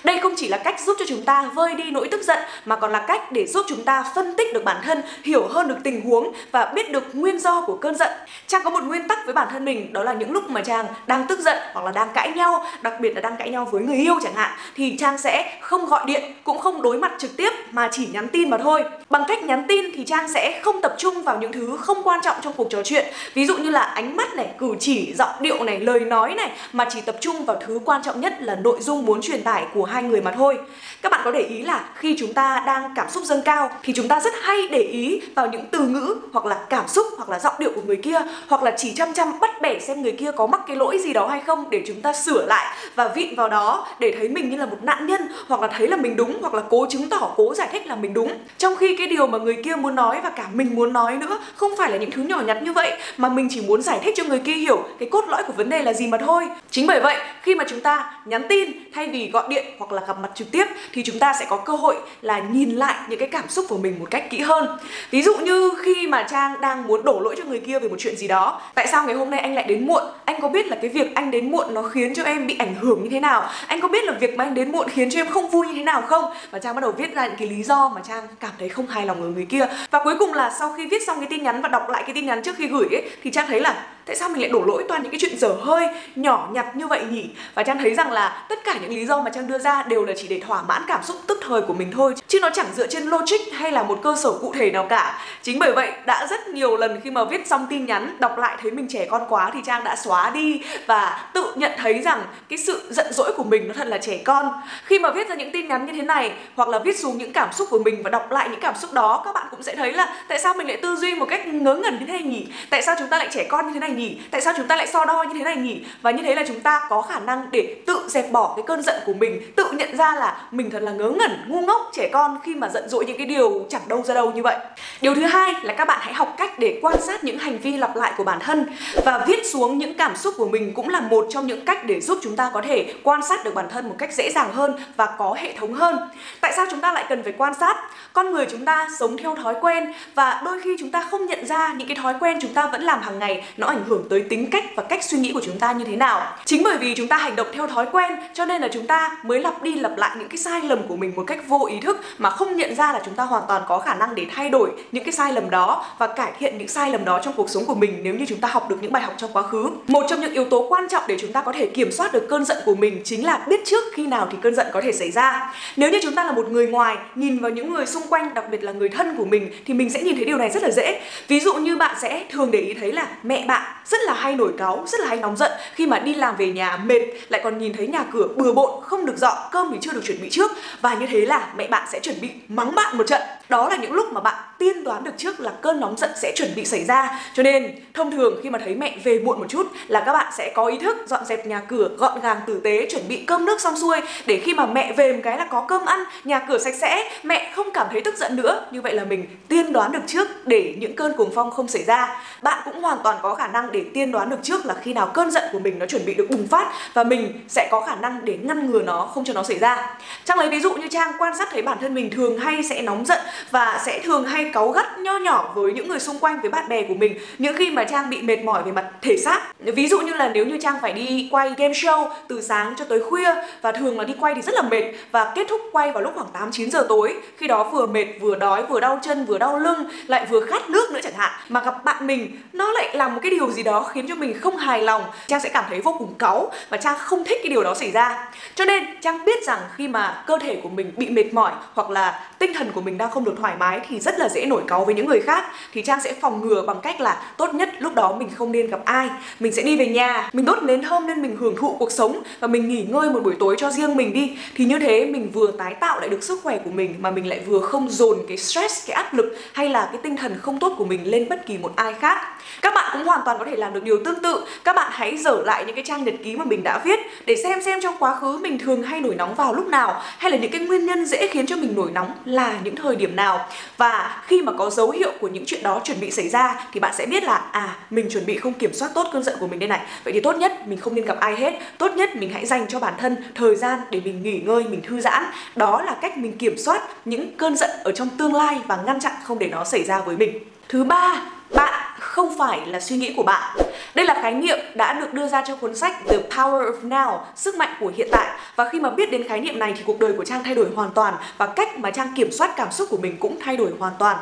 Đây 0.05 0.19
không 0.19 0.34
chỉ 0.36 0.48
là 0.48 0.59
cách 0.59 0.80
giúp 0.86 0.97
cho 0.98 1.05
chúng 1.09 1.22
ta 1.22 1.50
vơi 1.55 1.75
đi 1.75 1.91
nỗi 1.91 2.09
tức 2.11 2.22
giận 2.22 2.38
mà 2.64 2.77
còn 2.77 2.92
là 2.92 3.05
cách 3.09 3.33
để 3.33 3.47
giúp 3.47 3.66
chúng 3.69 3.84
ta 3.84 4.05
phân 4.14 4.34
tích 4.36 4.55
được 4.55 4.63
bản 4.64 4.76
thân, 4.84 5.02
hiểu 5.22 5.48
hơn 5.48 5.68
được 5.68 5.78
tình 5.84 6.04
huống 6.04 6.32
và 6.52 6.72
biết 6.74 6.92
được 6.92 7.14
nguyên 7.14 7.38
do 7.38 7.60
của 7.60 7.76
cơn 7.76 7.94
giận. 7.94 8.10
Trang 8.46 8.62
có 8.64 8.70
một 8.70 8.84
nguyên 8.84 9.08
tắc 9.08 9.18
với 9.24 9.34
bản 9.34 9.48
thân 9.50 9.64
mình 9.64 9.92
đó 9.92 10.02
là 10.02 10.12
những 10.12 10.32
lúc 10.32 10.50
mà 10.50 10.60
Trang 10.60 10.86
đang 11.06 11.26
tức 11.26 11.40
giận 11.40 11.58
hoặc 11.72 11.84
là 11.84 11.92
đang 11.92 12.08
cãi 12.14 12.30
nhau, 12.30 12.64
đặc 12.82 12.94
biệt 13.00 13.14
là 13.14 13.20
đang 13.20 13.36
cãi 13.36 13.50
nhau 13.50 13.68
với 13.70 13.82
người 13.82 13.96
yêu 13.96 14.14
chẳng 14.22 14.34
hạn 14.34 14.50
thì 14.74 14.96
Trang 14.96 15.18
sẽ 15.18 15.58
không 15.60 15.86
gọi 15.86 16.04
điện 16.06 16.22
cũng 16.44 16.58
không 16.58 16.82
đối 16.82 16.98
mặt 16.98 17.12
trực 17.18 17.36
tiếp 17.36 17.50
mà 17.75 17.89
chỉ 17.92 18.06
nhắn 18.12 18.28
tin 18.28 18.50
mà 18.50 18.58
thôi. 18.58 18.84
Bằng 19.11 19.25
cách 19.28 19.44
nhắn 19.44 19.64
tin 19.69 19.84
thì 19.94 20.05
Trang 20.05 20.28
sẽ 20.28 20.61
không 20.62 20.80
tập 20.80 20.94
trung 20.98 21.22
vào 21.22 21.39
những 21.39 21.53
thứ 21.53 21.77
không 21.81 22.03
quan 22.05 22.20
trọng 22.25 22.36
trong 22.42 22.53
cuộc 22.56 22.70
trò 22.70 22.83
chuyện. 22.83 23.06
Ví 23.34 23.47
dụ 23.47 23.56
như 23.56 23.70
là 23.70 23.81
ánh 23.81 24.16
mắt 24.16 24.34
này, 24.34 24.47
cử 24.58 24.75
chỉ, 24.81 25.14
giọng 25.19 25.34
điệu 25.41 25.64
này, 25.64 25.81
lời 25.81 26.00
nói 26.00 26.34
này 26.34 26.50
mà 26.72 26.86
chỉ 26.91 27.00
tập 27.00 27.16
trung 27.20 27.44
vào 27.44 27.56
thứ 27.66 27.81
quan 27.84 28.03
trọng 28.03 28.20
nhất 28.20 28.34
là 28.41 28.55
nội 28.55 28.81
dung 28.81 29.06
muốn 29.06 29.20
truyền 29.22 29.42
tải 29.42 29.66
của 29.75 29.84
hai 29.84 30.03
người 30.03 30.20
mà 30.20 30.33
thôi. 30.33 30.58
Các 31.03 31.12
bạn 31.12 31.20
có 31.25 31.31
để 31.31 31.41
ý 31.41 31.62
là 31.62 31.84
khi 31.94 32.16
chúng 32.19 32.33
ta 32.33 32.62
đang 32.66 32.92
cảm 32.97 33.11
xúc 33.11 33.25
dâng 33.25 33.42
cao 33.44 33.70
thì 33.83 33.92
chúng 33.92 34.09
ta 34.09 34.20
rất 34.20 34.34
hay 34.42 34.69
để 34.70 34.83
ý 34.83 35.20
vào 35.34 35.47
những 35.47 35.64
từ 35.70 35.78
ngữ 35.78 36.16
hoặc 36.33 36.47
là 36.47 36.59
cảm 36.69 36.88
xúc 36.88 37.06
hoặc 37.16 37.28
là 37.28 37.38
giọng 37.38 37.55
điệu 37.59 37.70
của 37.75 37.83
người 37.86 37.97
kia 37.97 38.20
hoặc 38.48 38.62
là 38.62 38.70
chỉ 38.77 38.92
chăm 38.92 39.12
chăm 39.12 39.41
bắt 39.41 39.62
bẻ 39.62 39.78
xem 39.78 40.03
người 40.03 40.12
kia 40.12 40.31
có 40.36 40.47
mắc 40.47 40.61
cái 40.66 40.77
lỗi 40.77 40.98
gì 40.98 41.12
đó 41.12 41.28
hay 41.28 41.41
không 41.41 41.70
để 41.70 41.83
chúng 41.86 42.00
ta 42.00 42.12
sửa 42.12 42.47
lại 42.47 42.77
và 42.94 43.09
vịn 43.09 43.34
vào 43.34 43.48
đó 43.48 43.86
để 43.98 44.14
thấy 44.19 44.28
mình 44.28 44.50
như 44.50 44.56
là 44.56 44.66
một 44.66 44.78
nạn 44.83 45.06
nhân 45.06 45.20
hoặc 45.48 45.61
là 45.61 45.69
thấy 45.69 45.88
là 45.88 45.97
mình 45.97 46.16
đúng 46.16 46.38
hoặc 46.41 46.55
là 46.55 46.62
cố 46.70 46.86
chứng 46.91 47.09
tỏ 47.09 47.31
cố 47.36 47.55
giải 47.55 47.63
giải 47.64 47.72
thích 47.72 47.86
là 47.86 47.96
mình 47.96 48.14
đúng. 48.14 48.32
Trong 48.58 48.76
khi 48.76 48.96
cái 48.96 49.06
điều 49.06 49.26
mà 49.26 49.38
người 49.38 49.56
kia 49.64 49.76
muốn 49.76 49.94
nói 49.94 50.20
và 50.24 50.30
cả 50.30 50.46
mình 50.52 50.74
muốn 50.74 50.92
nói 50.92 51.16
nữa 51.16 51.38
không 51.54 51.72
phải 51.78 51.90
là 51.90 51.96
những 51.96 52.10
thứ 52.10 52.22
nhỏ 52.22 52.40
nhặt 52.40 52.58
như 52.62 52.72
vậy, 52.72 52.92
mà 53.16 53.28
mình 53.28 53.48
chỉ 53.50 53.60
muốn 53.60 53.82
giải 53.82 53.98
thích 54.02 54.14
cho 54.16 54.24
người 54.24 54.38
kia 54.38 54.54
hiểu 54.54 54.84
cái 54.98 55.08
cốt 55.08 55.24
lõi 55.28 55.42
của 55.46 55.52
vấn 55.52 55.68
đề 55.68 55.82
là 55.82 55.92
gì 55.92 56.06
mà 56.06 56.18
thôi. 56.18 56.48
Chính 56.70 56.86
bởi 56.86 57.00
vậy, 57.00 57.16
khi 57.42 57.54
mà 57.54 57.64
chúng 57.68 57.80
ta 57.80 58.12
nhắn 58.24 58.42
tin 58.48 58.70
thay 58.94 59.06
vì 59.06 59.30
gọi 59.30 59.44
điện 59.48 59.64
hoặc 59.78 59.92
là 59.92 60.02
gặp 60.06 60.18
mặt 60.22 60.28
trực 60.34 60.50
tiếp, 60.50 60.64
thì 60.92 61.02
chúng 61.02 61.18
ta 61.18 61.34
sẽ 61.40 61.46
có 61.48 61.56
cơ 61.56 61.72
hội 61.72 61.96
là 62.22 62.38
nhìn 62.38 62.70
lại 62.70 62.94
những 63.08 63.18
cái 63.18 63.28
cảm 63.28 63.48
xúc 63.48 63.64
của 63.68 63.76
mình 63.76 63.96
một 63.98 64.06
cách 64.10 64.30
kỹ 64.30 64.40
hơn. 64.40 64.78
Ví 65.10 65.22
dụ 65.22 65.36
như 65.36 65.70
khi 65.82 66.06
mà 66.06 66.26
trang 66.30 66.60
đang 66.60 66.86
muốn 66.86 67.04
đổ 67.04 67.20
lỗi 67.20 67.34
cho 67.38 67.44
người 67.44 67.60
kia 67.60 67.78
về 67.78 67.88
một 67.88 67.96
chuyện 67.98 68.16
gì 68.16 68.28
đó, 68.28 68.60
tại 68.74 68.86
sao 68.86 69.06
ngày 69.06 69.14
hôm 69.14 69.30
nay 69.30 69.41
anh 69.41 69.54
lại 69.54 69.64
đến 69.64 69.86
muộn? 69.86 70.03
Anh 70.24 70.41
có 70.41 70.48
biết 70.48 70.66
là 70.66 70.76
cái 70.82 70.91
việc 70.91 71.14
anh 71.14 71.30
đến 71.30 71.50
muộn 71.50 71.74
nó 71.74 71.82
khiến 71.82 72.14
cho 72.14 72.22
em 72.22 72.47
bị 72.47 72.56
ảnh 72.58 72.74
hưởng 72.74 73.03
như 73.04 73.10
thế 73.10 73.20
nào? 73.20 73.48
Anh 73.66 73.80
có 73.80 73.88
biết 73.88 74.04
là 74.04 74.12
việc 74.12 74.36
mà 74.36 74.44
anh 74.44 74.54
đến 74.54 74.72
muộn 74.72 74.88
khiến 74.88 75.10
cho 75.10 75.20
em 75.20 75.26
không 75.26 75.48
vui 75.48 75.66
như 75.66 75.72
thế 75.76 75.82
nào 75.82 76.03
không? 76.03 76.24
Và 76.50 76.58
trang 76.58 76.74
bắt 76.74 76.80
đầu 76.80 76.92
viết 76.92 77.14
ra 77.14 77.26
những 77.26 77.36
cái 77.44 77.56
lý 77.56 77.62
do 77.62 77.88
mà 77.88 78.00
trang 78.09 78.27
cảm 78.41 78.53
thấy 78.59 78.69
không 78.69 78.87
hài 78.87 79.06
lòng 79.06 79.22
ở 79.22 79.28
người 79.28 79.47
kia. 79.47 79.66
Và 79.91 80.05
cuối 80.05 80.15
cùng 80.19 80.32
là 80.32 80.50
sau 80.59 80.72
khi 80.77 80.87
viết 80.87 81.06
xong 81.06 81.21
cái 81.21 81.28
tin 81.31 81.43
nhắn 81.43 81.62
và 81.62 81.69
đọc 81.69 81.88
lại 81.88 82.03
cái 82.06 82.15
tin 82.15 82.27
nhắn 82.27 82.43
trước 82.43 82.56
khi 82.56 82.66
gửi 82.66 82.87
ấy, 82.91 83.10
thì 83.22 83.31
trang 83.31 83.47
thấy 83.49 83.60
là 83.60 83.87
tại 84.06 84.16
sao 84.16 84.28
mình 84.28 84.41
lại 84.41 84.50
đổ 84.50 84.65
lỗi 84.65 84.84
toàn 84.88 85.03
những 85.03 85.12
cái 85.12 85.20
chuyện 85.20 85.38
dở 85.38 85.48
hơi, 85.48 85.87
nhỏ 86.16 86.48
nhặt 86.53 86.76
như 86.76 86.87
vậy 86.87 87.03
nhỉ? 87.10 87.28
Và 87.54 87.62
trang 87.62 87.78
thấy 87.78 87.94
rằng 87.94 88.12
là 88.12 88.47
tất 88.48 88.59
cả 88.65 88.78
những 88.82 88.91
lý 88.91 89.06
do 89.06 89.22
mà 89.22 89.31
trang 89.31 89.47
đưa 89.47 89.59
ra 89.59 89.82
đều 89.82 90.04
là 90.04 90.12
chỉ 90.16 90.28
để 90.28 90.41
thỏa 90.47 90.62
mãn 90.62 90.82
cảm 90.88 91.03
xúc 91.03 91.16
tức 91.26 91.41
thời 91.47 91.62
của 91.62 91.75
mình 91.75 91.92
thôi, 91.92 92.15
chứ 92.28 92.38
nó 92.42 92.50
chẳng 92.50 92.66
dựa 92.75 92.87
trên 92.87 93.03
logic 93.03 93.53
hay 93.53 93.72
là 93.72 93.82
một 93.82 93.98
cơ 94.03 94.16
sở 94.22 94.32
cụ 94.32 94.53
thể 94.53 94.70
nào 94.70 94.87
cả. 94.91 95.20
Chính 95.42 95.59
bởi 95.59 95.72
vậy, 95.72 95.92
đã 96.06 96.26
rất 96.31 96.48
nhiều 96.48 96.76
lần 96.76 97.00
khi 97.04 97.10
mà 97.10 97.25
viết 97.25 97.47
xong 97.47 97.66
tin 97.70 97.87
nhắn, 97.87 98.16
đọc 98.20 98.38
lại 98.38 98.56
thấy 98.62 98.70
mình 98.70 98.87
trẻ 98.91 99.06
con 99.10 99.22
quá 99.28 99.50
thì 99.54 99.60
trang 99.66 99.84
đã 99.84 99.97
xóa 99.97 100.31
đi 100.31 100.62
và 100.86 101.31
tự 101.32 101.53
nhận 101.56 101.72
thấy 101.76 102.03
rằng 102.03 102.22
cái 102.48 102.59
sự 102.59 102.82
giận 102.91 103.06
dỗi 103.12 103.32
của 103.36 103.44
mình 103.44 103.69
nó 103.69 103.75
thật 103.75 103.86
là 103.86 103.98
trẻ 103.98 104.19
con. 104.25 104.53
Khi 104.84 104.98
mà 104.98 105.10
viết 105.10 105.28
ra 105.28 105.34
những 105.34 105.53
tin 105.53 105.69
nhắn 105.69 105.86
như 105.86 105.92
thế 105.92 106.03
này, 106.03 106.32
hoặc 106.56 106.69
là 106.69 106.78
viết 106.78 106.98
xuống 106.98 107.19
những 107.19 107.32
cảm 107.32 107.53
xúc 107.53 107.69
của 107.71 107.78
mình 107.78 108.03
và 108.03 108.10
đọc 108.10 108.32
lại 108.32 108.48
những 108.50 108.60
cảm 108.60 108.75
xúc 108.76 108.92
đó, 108.92 109.22
các 109.25 109.34
bạn 109.34 109.47
cũng 109.50 109.62
sẽ 109.62 109.76
thấy 109.76 109.92
là 109.92 110.15
tại 110.28 110.38
sao 110.38 110.54
mình 110.54 110.66
lại 110.66 110.76
tư 110.76 110.97
duy 110.97 111.15
một 111.15 111.26
cách 111.28 111.47
ngớ 111.47 111.75
ngẩn 111.75 111.98
như 112.00 112.06
thế 112.06 112.12
này 112.12 112.22
nhỉ? 112.22 112.47
Tại 112.71 112.82
sao 112.82 112.94
chúng 112.98 113.09
ta 113.09 113.19
lại 113.19 113.28
trẻ 113.31 113.47
con 113.48 113.66
như 113.66 113.72
thế 113.75 113.81
này 113.81 113.91
nhỉ? 113.94 114.19
Tại 114.31 114.41
sao 114.41 114.55
chúng 114.56 114.66
ta 114.66 114.77
lại 114.77 114.87
so 114.87 115.05
đo 115.05 115.22
như 115.22 115.34
thế 115.38 115.44
này 115.44 115.56
nhỉ? 115.56 115.81
Và 116.03 116.10
như 116.10 116.22
thế 116.22 116.34
là 116.34 116.44
chúng 116.49 116.60
ta 116.60 116.87
có 116.88 117.03
khả 117.03 117.21
năng 117.21 117.50
để 117.50 117.77
tự 117.87 118.09
dẹp 118.09 118.32
bỏ 118.32 118.53
cái 118.56 118.65
cơn 118.66 118.82
giận 118.82 118.94
của 119.06 119.15
mình, 119.15 119.53
tự 119.56 119.71
nhận 119.72 119.97
ra 119.97 120.15
là 120.15 120.37
mình 120.50 120.71
thật 120.71 120.82
là 120.82 120.93
ngớ 120.93 121.10
ngẩn, 121.10 121.44
ngu 121.49 121.60
ngốc, 121.60 121.91
trẻ 121.93 122.09
con 122.12 122.38
khi 122.44 122.54
mà 122.54 122.69
giận 122.69 122.88
dỗi 122.88 123.04
những 123.06 123.19
cái 123.19 123.27
điều 123.27 123.66
chẳng 123.71 123.83
đâu 123.87 124.03
ra 124.03 124.15
đâu 124.15 124.33
như 124.33 124.43
vậy. 124.43 124.56
Điều 125.00 125.15
thứ 125.15 125.22
hai 125.22 125.54
là 125.62 125.72
các 125.72 125.88
bạn 125.88 125.99
hãy 126.03 126.15
học 126.15 126.34
cách 126.38 126.59
để 126.59 126.78
quan 126.83 127.00
sát 127.00 127.25
những 127.25 127.38
hành 127.38 127.59
vi 127.59 127.77
lặp 127.77 127.97
lại 127.97 128.12
của 128.16 128.25
bản 128.25 128.38
thân 128.41 128.66
và 129.04 129.25
viết 129.27 129.47
xuống 129.47 129.78
những 129.78 129.94
cảm 129.94 130.16
xúc 130.16 130.34
của 130.37 130.49
mình 130.49 130.72
cũng 130.75 130.88
là 130.88 131.00
một 131.00 131.27
trong 131.31 131.47
những 131.47 131.65
cách 131.65 131.84
để 131.87 132.00
giúp 132.00 132.19
chúng 132.22 132.37
ta 132.37 132.50
có 132.54 132.62
thể 132.62 132.94
quan 133.03 133.22
sát 133.22 133.44
được 133.44 133.54
bản 133.54 133.69
thân 133.71 133.88
một 133.88 133.94
cách 133.99 134.12
dễ 134.12 134.31
dàng 134.31 134.53
hơn 134.53 134.75
và 134.97 135.06
có 135.19 135.34
hệ 135.38 135.53
thống 135.53 135.72
hơn. 135.75 135.99
Tại 136.41 136.53
sao 136.56 136.66
chúng 136.71 136.81
ta 136.81 136.93
lại 136.93 137.04
cần 137.09 137.22
phải 137.22 137.33
quan 137.38 137.54
sát? 137.54 137.77
Con 138.12 138.33
người 138.33 138.47
chúng 138.50 138.65
ta 138.65 138.88
sống 138.99 139.16
theo 139.16 139.34
thói 139.34 139.54
quen 139.60 139.93
và 140.15 140.43
đôi 140.44 140.60
khi 140.60 140.77
chúng 140.78 140.91
ta 140.91 141.06
không 141.10 141.27
nhận 141.27 141.47
ra 141.47 141.72
những 141.72 141.88
cái 141.88 141.97
thói 141.97 142.15
quen 142.21 142.38
chúng 142.41 142.54
ta 142.54 142.66
vẫn 142.66 142.83
làm 142.83 143.03
hàng 143.03 143.19
ngày, 143.19 143.44
nó 143.56 143.66
ảnh 143.66 143.84
ảnh 143.84 143.91
hưởng 143.91 144.05
tới 144.11 144.21
tính 144.21 144.50
cách 144.50 144.65
và 144.77 144.83
cách 144.83 145.05
suy 145.05 145.19
nghĩ 145.19 145.33
của 145.33 145.41
chúng 145.45 145.59
ta 145.59 145.72
như 145.72 145.84
thế 145.84 145.97
nào. 145.97 146.37
Chính 146.45 146.62
bởi 146.62 146.78
vì 146.78 146.95
chúng 146.95 147.09
ta 147.09 147.17
hành 147.17 147.37
động 147.37 147.47
theo 147.53 147.67
thói 147.67 147.87
quen, 147.93 148.12
cho 148.34 148.45
nên 148.45 148.62
là 148.62 148.69
chúng 148.72 148.87
ta 148.87 149.17
mới 149.22 149.41
lặp 149.41 149.62
đi 149.62 149.75
lặp 149.75 149.97
lại 149.97 150.17
những 150.19 150.28
cái 150.28 150.39
sai 150.39 150.61
lầm 150.62 150.78
của 150.89 150.97
mình 150.97 151.12
một 151.17 151.25
cách 151.27 151.49
vô 151.49 151.67
ý 151.71 151.81
thức 151.81 152.00
mà 152.19 152.31
không 152.31 152.56
nhận 152.56 152.75
ra 152.75 152.93
là 152.93 153.00
chúng 153.05 153.15
ta 153.15 153.25
hoàn 153.25 153.43
toàn 153.49 153.62
có 153.69 153.78
khả 153.78 153.95
năng 153.95 154.15
để 154.15 154.27
thay 154.34 154.50
đổi 154.50 154.71
những 154.93 155.05
cái 155.05 155.12
sai 155.12 155.33
lầm 155.33 155.50
đó 155.50 155.87
và 155.99 156.06
cải 156.06 156.33
thiện 156.39 156.59
những 156.59 156.69
sai 156.69 156.91
lầm 156.91 157.05
đó 157.05 157.21
trong 157.25 157.34
cuộc 157.37 157.50
sống 157.50 157.65
của 157.65 157.75
mình 157.75 158.00
nếu 158.03 158.15
như 158.15 158.25
chúng 158.28 158.41
ta 158.41 158.49
học 158.49 158.71
được 158.71 158.77
những 158.81 158.93
bài 158.93 159.03
học 159.03 159.15
trong 159.17 159.31
quá 159.33 159.43
khứ. 159.43 159.71
Một 159.87 160.06
trong 160.09 160.21
những 160.21 160.33
yếu 160.33 160.45
tố 160.45 160.66
quan 160.69 160.89
trọng 160.89 161.03
để 161.09 161.16
chúng 161.21 161.33
ta 161.33 161.43
có 161.43 161.53
thể 161.53 161.66
kiểm 161.66 161.93
soát 161.93 162.12
được 162.12 162.27
cơn 162.31 162.45
giận 162.45 162.59
của 162.65 162.75
mình 162.75 163.01
chính 163.05 163.27
là 163.27 163.45
biết 163.49 163.61
trước 163.65 163.84
khi 163.95 164.06
nào 164.06 164.28
thì 164.31 164.39
cơn 164.43 164.55
giận 164.55 164.66
có 164.72 164.81
thể 164.81 164.93
xảy 164.93 165.11
ra. 165.11 165.55
Nếu 165.77 165.91
như 165.91 165.99
chúng 166.03 166.15
ta 166.15 166.25
là 166.25 166.33
một 166.33 166.49
người 166.51 166.66
ngoài, 166.66 166.97
nhìn 167.15 167.39
vào 167.39 167.51
những 167.51 167.75
người 167.75 167.87
xung 167.87 168.03
quanh, 168.09 168.34
đặc 168.34 168.45
biệt 168.51 168.65
là 168.65 168.72
người 168.72 168.89
thân 168.89 169.16
của 169.16 169.25
mình, 169.25 169.51
thì 169.65 169.75
mình 169.75 169.91
sẽ 169.91 170.03
nhìn 170.03 170.16
thấy 170.16 170.25
điều 170.25 170.39
này 170.39 170.51
rất 170.51 170.62
là 170.62 170.71
dễ. 170.71 171.01
Ví 171.28 171.41
dụ 171.41 171.55
như 171.55 171.77
bạn 171.77 171.97
sẽ 172.01 172.25
thường 172.31 172.51
để 172.51 172.61
ý 172.61 172.75
thấy 172.75 172.93
là 172.93 173.06
mẹ 173.22 173.45
bạn 173.49 173.73
rất 173.86 174.00
là 174.04 174.14
hay 174.14 174.36
nổi 174.36 174.52
cáu, 174.58 174.84
rất 174.86 175.00
là 175.00 175.06
hay 175.06 175.16
nóng 175.16 175.36
giận. 175.36 175.52
Khi 175.74 175.86
mà 175.86 175.98
đi 175.98 176.14
làm 176.14 176.36
về 176.36 176.52
nhà 176.52 176.76
mệt, 176.76 177.00
lại 177.28 177.40
còn 177.44 177.58
nhìn 177.58 177.72
thấy 177.76 177.86
nhà 177.86 178.04
cửa 178.12 178.28
bừa 178.36 178.52
bộn, 178.52 178.82
không 178.82 179.06
được 179.06 179.16
dọn, 179.16 179.38
cơm 179.50 179.68
thì 179.72 179.78
chưa 179.80 179.92
được 179.92 180.02
chuẩn 180.04 180.20
bị 180.22 180.30
trước. 180.30 180.50
Và 180.80 180.94
như 180.94 181.06
thế 181.06 181.26
là 181.26 181.48
mẹ 181.56 181.68
bạn 181.68 181.88
sẽ 181.92 182.00
chuẩn 182.00 182.20
bị 182.20 182.30
mắng 182.48 182.74
bạn 182.74 182.98
một 182.98 183.06
trận 183.06 183.22
đó 183.49 183.69
là 183.69 183.77
những 183.77 183.93
lúc 183.93 184.12
mà 184.12 184.21
bạn 184.21 184.34
tiên 184.59 184.84
đoán 184.84 185.05
được 185.05 185.15
trước 185.16 185.41
là 185.41 185.53
cơn 185.60 185.81
nóng 185.81 185.97
giận 185.99 186.10
sẽ 186.16 186.32
chuẩn 186.37 186.49
bị 186.56 186.65
xảy 186.65 186.84
ra. 186.84 187.21
Cho 187.34 187.43
nên, 187.43 187.75
thông 187.94 188.10
thường 188.10 188.41
khi 188.43 188.50
mà 188.50 188.59
thấy 188.59 188.75
mẹ 188.75 188.97
về 189.05 189.19
muộn 189.19 189.38
một 189.38 189.47
chút 189.49 189.66
là 189.88 190.03
các 190.06 190.12
bạn 190.12 190.32
sẽ 190.37 190.53
có 190.55 190.66
ý 190.66 190.78
thức 190.78 190.97
dọn 191.06 191.25
dẹp 191.25 191.47
nhà 191.47 191.60
cửa, 191.69 191.88
gọn 191.99 192.21
gàng 192.21 192.41
tử 192.47 192.60
tế, 192.65 192.87
chuẩn 192.91 193.03
bị 193.09 193.25
cơm 193.27 193.44
nước 193.44 193.60
xong 193.60 193.77
xuôi. 193.77 194.00
Để 194.27 194.41
khi 194.44 194.54
mà 194.54 194.66
mẹ 194.66 194.93
về 194.93 195.12
một 195.12 195.21
cái 195.25 195.38
là 195.38 195.44
có 195.44 195.65
cơm 195.69 195.84
ăn, 195.87 196.04
nhà 196.25 196.38
cửa 196.38 196.59
sạch 196.59 196.74
sẽ, 196.74 197.10
mẹ 197.22 197.53
không 197.57 197.68
cảm 197.74 197.86
thấy 197.91 198.01
tức 198.01 198.16
giận 198.16 198.36
nữa. 198.36 198.66
Như 198.71 198.80
vậy 198.80 198.95
là 198.95 199.04
mình 199.04 199.27
tiên 199.48 199.72
đoán 199.72 199.92
được 199.92 200.03
trước 200.07 200.28
để 200.47 200.74
những 200.78 200.97
cơn 200.97 201.16
cuồng 201.16 201.30
phong 201.34 201.51
không 201.51 201.68
xảy 201.68 201.84
ra. 201.84 202.22
Bạn 202.42 202.63
cũng 202.65 202.83
hoàn 202.83 202.98
toàn 203.04 203.16
có 203.22 203.34
khả 203.34 203.47
năng 203.47 203.72
để 203.72 203.84
tiên 203.95 204.13
đoán 204.13 204.30
được 204.30 204.39
trước 204.42 204.66
là 204.66 204.74
khi 204.83 204.92
nào 204.92 205.07
cơn 205.15 205.30
giận 205.30 205.45
của 205.53 205.59
mình 205.59 205.78
nó 205.78 205.86
chuẩn 205.86 206.04
bị 206.04 206.15
được 206.15 206.27
bùng 206.30 206.47
phát 206.47 206.72
và 206.95 207.04
mình 207.04 207.41
sẽ 207.48 207.68
có 207.71 207.80
khả 207.80 207.95
năng 207.95 208.24
để 208.24 208.39
ngăn 208.42 208.71
ngừa 208.71 208.83
nó, 208.83 209.07
không 209.15 209.24
cho 209.24 209.33
nó 209.33 209.42
xảy 209.42 209.59
ra. 209.59 209.97
Trang 210.24 210.39
lấy 210.39 210.48
ví 210.48 210.60
dụ 210.60 210.74
như 210.74 210.89
trang 210.89 211.13
quan 211.18 211.36
sát 211.36 211.48
thấy 211.53 211.63
bản 211.63 211.78
thân 211.80 211.95
mình 211.95 212.10
thường 212.10 212.39
hay 212.39 212.63
sẽ 212.63 212.83
nóng 212.83 213.04
giận 213.07 213.18
và 213.51 213.81
sẽ 213.86 214.01
thường 214.01 214.25
hay 214.25 214.51
cáu 214.53 214.71
gắt 214.71 214.98
nho 214.98 215.19
nhỏ 215.19 215.53
với 215.54 215.72
những 215.72 215.89
người 215.89 216.01
xung 216.01 216.19
quanh, 216.19 216.41
với 216.41 216.51
bạn 216.51 216.69
bè 216.69 216.83
của 216.83 216.95
mình. 216.95 217.19
Những 217.39 217.57
khi 217.57 217.71
mà 217.71 217.84
Trang 217.84 218.10
bị 218.10 218.22
mệt 218.22 218.45
mỏi 218.45 218.63
về 218.63 218.72
mặt 218.72 218.86
thể 219.03 219.16
xác. 219.16 219.41
Ví 219.59 219.89
dụ 219.89 220.01
như 220.01 220.15
là 220.15 220.31
nếu 220.34 220.47
như 220.47 220.59
Trang 220.63 220.77
phải 220.83 220.92
đi 220.92 221.28
quay 221.31 221.54
game 221.57 221.75
show 221.75 222.09
từ 222.28 222.41
sáng 222.41 222.75
cho 222.77 222.84
tới 222.84 223.01
khuya, 223.01 223.34
và 223.63 223.72
thường 223.72 223.98
là 223.98 224.04
đi 224.04 224.15
quay 224.21 224.34
thì 224.34 224.42
rất 224.42 224.54
là 224.54 224.63
mệt. 224.63 224.83
Và 225.10 225.33
kết 225.34 225.47
thúc 225.48 225.60
quay 225.72 225.92
vào 225.92 226.03
lúc 226.03 226.13
khoảng 226.15 226.28
8 226.33 226.48
9 226.53 226.71
giờ 226.71 226.86
tối, 226.89 227.15
khi 227.36 227.47
đó 227.47 227.65
vừa 227.65 227.86
mệt, 227.86 228.07
vừa 228.21 228.34
đói, 228.34 228.63
vừa 228.63 228.81
đau 228.81 228.98
chân, 229.03 229.25
vừa 229.25 229.39
đau 229.39 229.59
lưng, 229.59 229.89
lại 230.07 230.27
vừa 230.30 230.41
khát 230.41 230.71
nước 230.71 230.91
nữa 230.92 231.01
chẳng 231.03 231.13
hạn. 231.16 231.33
Mà 231.48 231.60
gặp 231.60 231.84
bạn 231.84 232.07
mình, 232.07 232.39
nó 232.53 232.72
lại 232.72 232.97
làm 232.97 233.15
một 233.15 233.21
cái 233.22 233.30
điều 233.30 233.51
gì 233.51 233.63
đó 233.63 233.83
khiến 233.83 234.09
cho 234.09 234.15
mình 234.15 234.41
không 234.41 234.57
hài 234.57 234.83
lòng. 234.83 235.03
Trang 235.27 235.41
sẽ 235.41 235.48
cảm 235.48 235.65
thấy 235.69 235.80
vô 235.80 235.97
cùng 235.98 236.15
cáu 236.19 236.51
và 236.69 236.77
Trang 236.77 236.98
không 236.98 237.25
thích 237.25 237.39
cái 237.42 237.51
điều 237.51 237.63
đó 237.63 237.75
xảy 237.75 237.91
ra. 237.91 238.28
Cho 238.54 238.65
nên 238.65 238.84
Trang 239.01 239.25
biết 239.25 239.47
rằng 239.47 239.59
khi 239.77 239.89
mà 239.89 240.22
cơ 240.27 240.39
thể 240.39 240.60
của 240.63 240.69
mình 240.69 240.92
bị 240.97 241.09
mệt 241.09 241.34
mỏi 241.34 241.53
hoặc 241.75 241.91
là 241.91 242.28
tinh 242.39 242.54
thần 242.54 242.72
của 242.75 242.80
mình 242.80 242.98
đang 242.98 243.10
không 243.10 243.23
được 243.24 243.34
thoải 243.41 243.54
mái 243.59 243.80
thì 243.88 244.00
rất 244.00 244.18
là 244.18 244.28
dễ 244.28 244.47
nổi 244.47 244.62
cáu 244.68 244.84
với 244.84 244.94
những 244.94 245.06
người 245.06 245.21
khác, 245.21 245.44
thì 245.72 245.82
Trang 245.82 246.00
sẽ 246.00 246.15
phòng 246.21 246.48
ngừa 246.48 246.62
bằng 246.62 246.80
cách 246.82 247.00
là 247.00 247.22
tốt 247.36 247.54
nhất 247.54 247.68
lúc 247.78 247.94
đó 247.94 248.16
mình 248.18 248.28
không 248.34 248.53
nên 248.53 248.66
gặp 248.66 248.80
ai. 248.84 249.09
Mình 249.41 249.53
sẽ 249.53 249.62
đi 249.62 249.76
về 249.76 249.86
nhà, 249.86 250.30
mình 250.32 250.44
đốt 250.44 250.62
nến 250.62 250.82
thơm 250.82 251.06
nên 251.06 251.22
mình 251.22 251.36
hưởng 251.41 251.56
thụ 251.56 251.76
cuộc 251.78 251.92
sống 251.92 252.22
và 252.41 252.48
mình 252.48 252.68
nghỉ 252.68 252.82
ngơi 252.82 253.10
một 253.10 253.21
buổi 253.24 253.34
tối 253.41 253.56
cho 253.59 253.71
riêng 253.71 253.97
mình 253.97 254.12
đi. 254.12 254.36
Thì 254.54 254.65
như 254.65 254.78
thế 254.78 255.06
mình 255.06 255.30
vừa 255.32 255.50
tái 255.50 255.74
tạo 255.74 256.00
lại 256.00 256.09
được 256.09 256.23
sức 256.23 256.40
khỏe 256.42 256.59
của 256.64 256.71
mình 256.71 256.94
mà 256.99 257.11
mình 257.11 257.28
lại 257.28 257.40
vừa 257.47 257.61
không 257.61 257.90
dồn 257.90 258.18
cái 258.28 258.37
stress, 258.37 258.88
cái 258.88 258.94
áp 258.94 259.14
lực 259.14 259.38
hay 259.52 259.68
là 259.68 259.88
cái 259.92 260.00
tinh 260.02 260.16
thần 260.16 260.38
không 260.42 260.59
tốt 260.59 260.75
của 260.78 260.85
mình 260.85 261.11
lên 261.11 261.28
bất 261.28 261.47
kỳ 261.47 261.59
một 261.59 261.73
ai 261.76 261.92
khác. 261.92 262.18
Các 262.62 262.75
bạn 262.75 262.90
cũng 262.92 263.06
hoàn 263.06 263.20
toàn 263.25 263.38
có 263.38 263.44
thể 263.44 263.56
làm 263.56 263.75
được 263.75 263.82
điều 263.82 264.04
tương 264.04 264.23
tự. 264.23 264.44
Các 264.64 264.76
bạn 264.76 264.90
hãy 264.92 265.16
dở 265.16 265.42
lại 265.44 265.64
những 265.66 265.75
cái 265.75 265.85
trang 265.85 266.04
nhật 266.04 266.14
ký 266.25 266.37
mà 266.37 266.44
mình 266.44 266.62
đã 266.62 266.80
viết 266.85 267.00
để 267.26 267.37
xem 267.37 267.62
xem 267.62 267.80
trong 267.82 267.94
quá 267.99 268.14
khứ 268.14 268.38
mình 268.38 268.59
thường 268.59 268.82
hay 268.82 269.00
nổi 269.00 269.14
nóng 269.14 269.35
vào 269.35 269.54
lúc 269.54 269.66
nào, 269.66 270.02
hay 270.18 270.30
là 270.30 270.37
những 270.37 270.50
cái 270.50 270.61
nguyên 270.61 270.87
nhân 270.87 271.06
dễ 271.06 271.28
khiến 271.28 271.47
cho 271.47 271.56
mình 271.56 271.73
nổi 271.76 271.90
nóng 271.92 272.12
là 272.25 272.59
những 272.64 272.76
thời 272.76 272.97
điểm 272.97 273.13
nào. 273.16 273.47
Và 273.76 274.23
khi 274.26 274.43
mà 274.43 274.52
có 274.59 274.71
dấu 274.71 274.90
hiệu 274.90 275.12
của 275.21 275.28
những 275.28 275.45
chuyện 275.47 275.62
đó 275.62 275.81
chuẩn 275.85 276.00
bị 276.00 276.11
xảy 276.11 276.28
ra 276.28 276.66
thì 276.73 276.81
bạn 276.81 276.95
sẽ 276.95 277.07
biết 277.07 277.25
là 277.25 277.35
à 277.52 277.76
mình 277.90 278.09
chuẩn 278.11 278.26
bị 278.26 278.38
không 278.38 278.52
kiểm 278.52 278.75
soát 278.75 278.90
tốt 278.95 279.07
cơn 279.12 279.23
giận 279.23 279.37
của 279.40 279.47
mình 279.47 279.59
đây 279.59 279.69
này. 279.69 279.81
Vậy 280.05 280.12
thì 280.12 280.21
tốt 280.21 280.37
nhất 280.37 280.52
mình 280.69 280.81
không 280.81 280.95
nên 280.95 281.05
gặp 281.05 281.16
ai 281.21 281.37
hết. 281.37 281.59
Tốt 281.78 281.93
nhất 281.97 282.16
mình 282.16 282.31
hãy 282.33 282.47
dành 282.47 282.66
cho 282.69 282.81
bản 282.81 282.95
thân 282.99 283.16
thời 283.35 283.57
gian 283.57 283.81
để 283.90 284.00
mình 284.05 284.23
nghỉ 284.23 284.38
ngơi, 284.38 284.64
mình 284.64 284.83
thư 284.83 285.00
giãn. 285.00 285.25
Đó 285.57 285.83
là 285.83 285.97
cách 286.00 286.19
mình 286.19 286.38
kiểm 286.38 286.59
soát 286.59 286.83
những 287.05 287.37
cơn 287.37 287.57
giận 287.57 287.71
ở 287.85 287.93
trong 287.93 288.09
tương 288.19 288.35
lai 288.35 288.61
và 288.66 288.78
ngăn 288.87 289.00
chặn 289.00 289.12
không 289.25 289.38
để 289.38 289.47
nó 289.47 289.64
xảy 289.64 289.85
ra 289.85 289.99
với 289.99 290.16
mình. 290.16 290.38
Thứ 290.69 290.85
ba, 290.85 291.23
bạn 291.55 291.93
không 292.04 292.38
phải 292.38 292.66
là 292.66 292.80
suy 292.80 292.97
nghĩ 292.97 293.14
của 293.16 293.23
bạn. 293.23 293.56
Đây 293.95 294.06
là 294.06 294.14
khái 294.14 294.35
niệm 294.35 294.59
đã 294.75 294.92
được 294.92 295.14
đưa 295.14 295.28
ra 295.28 295.42
trong 295.47 295.59
cuốn 295.59 295.76
sách 295.76 295.97
The 296.09 296.16
Power 296.30 296.73
of 296.73 296.88
Now, 296.88 297.18
sức 297.37 297.54
mạnh 297.54 297.75
của 297.80 297.92
hiện 297.97 298.09
tại. 298.12 298.38
Và 298.56 298.68
khi 298.68 298.80
mà 298.80 298.90
biết 298.90 299.11
đến 299.11 299.28
khái 299.28 299.40
niệm 299.40 299.59
này 299.59 299.75
thì 299.76 299.83
cuộc 299.87 300.00
đời 300.00 300.12
của 300.16 300.25
Trang 300.25 300.45
thay 300.45 300.54
đổi 300.54 300.66
hoàn 300.76 300.90
toàn 300.90 301.14
và 301.38 301.47
cách 301.47 301.78
mà 301.78 301.90
Trang 301.90 302.12
kiểm 302.16 302.33
soát 302.33 302.50
cảm 302.56 302.73
xúc 302.73 302.88
của 302.90 302.97
mình 302.97 303.16
cũng 303.21 303.38
thay 303.40 303.56
đổi 303.56 303.73
hoàn 303.78 303.92
toàn. 303.99 304.16